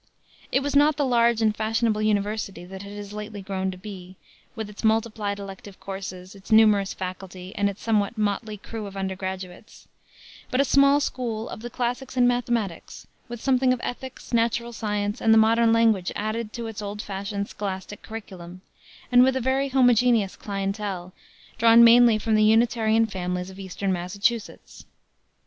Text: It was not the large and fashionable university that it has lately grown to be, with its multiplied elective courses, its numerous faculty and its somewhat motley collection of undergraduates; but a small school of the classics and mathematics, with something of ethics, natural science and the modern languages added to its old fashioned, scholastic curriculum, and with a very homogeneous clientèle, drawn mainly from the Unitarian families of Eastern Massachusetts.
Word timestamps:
It 0.51 0.61
was 0.61 0.75
not 0.75 0.97
the 0.97 1.05
large 1.05 1.43
and 1.43 1.55
fashionable 1.55 2.01
university 2.01 2.65
that 2.65 2.83
it 2.83 2.95
has 2.95 3.13
lately 3.13 3.43
grown 3.43 3.69
to 3.69 3.77
be, 3.77 4.15
with 4.55 4.67
its 4.67 4.83
multiplied 4.83 5.37
elective 5.37 5.79
courses, 5.79 6.33
its 6.33 6.51
numerous 6.51 6.91
faculty 6.91 7.53
and 7.55 7.69
its 7.69 7.83
somewhat 7.83 8.17
motley 8.17 8.57
collection 8.57 8.87
of 8.87 8.97
undergraduates; 8.97 9.87
but 10.49 10.59
a 10.59 10.65
small 10.65 10.99
school 11.01 11.47
of 11.49 11.61
the 11.61 11.69
classics 11.69 12.17
and 12.17 12.27
mathematics, 12.27 13.05
with 13.29 13.41
something 13.41 13.71
of 13.71 13.79
ethics, 13.83 14.33
natural 14.33 14.73
science 14.73 15.21
and 15.21 15.35
the 15.35 15.37
modern 15.37 15.71
languages 15.71 16.11
added 16.15 16.51
to 16.53 16.65
its 16.65 16.81
old 16.81 16.99
fashioned, 16.99 17.47
scholastic 17.49 18.01
curriculum, 18.01 18.61
and 19.11 19.21
with 19.23 19.35
a 19.35 19.39
very 19.39 19.69
homogeneous 19.69 20.35
clientèle, 20.35 21.11
drawn 21.59 21.83
mainly 21.83 22.17
from 22.17 22.33
the 22.33 22.43
Unitarian 22.43 23.05
families 23.05 23.51
of 23.51 23.59
Eastern 23.59 23.93
Massachusetts. 23.93 24.87